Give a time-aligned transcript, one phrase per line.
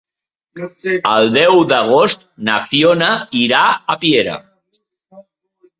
[1.15, 3.11] El deu d'agost na Fiona
[3.45, 3.65] irà
[3.97, 4.39] a Piera.